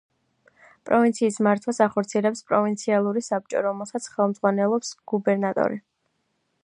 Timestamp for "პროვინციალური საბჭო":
2.47-3.63